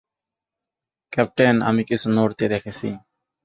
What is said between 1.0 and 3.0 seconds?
Captain, আমি কিছু নড়তে দেখেছি।